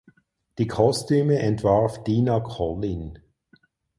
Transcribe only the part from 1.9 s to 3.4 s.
Dinah Collin.